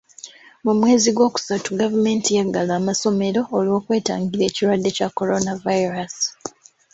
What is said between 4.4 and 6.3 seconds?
ekirwadde kya coronavirus.